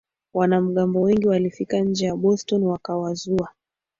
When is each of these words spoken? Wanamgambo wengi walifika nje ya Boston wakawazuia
Wanamgambo 0.33 1.01
wengi 1.01 1.27
walifika 1.27 1.79
nje 1.79 2.05
ya 2.05 2.15
Boston 2.15 2.63
wakawazuia 2.63 3.47